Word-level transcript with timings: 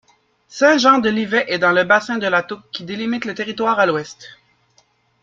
Saint-Jean-de-Livet 0.47 1.45
est 1.49 1.59
dans 1.59 1.73
le 1.73 1.83
bassin 1.83 2.17
de 2.17 2.25
la 2.25 2.41
Touques 2.41 2.63
qui 2.71 2.83
délimite 2.85 3.25
le 3.25 3.35
territoire 3.35 3.77
à 3.77 3.85
l'ouest. 3.85 4.29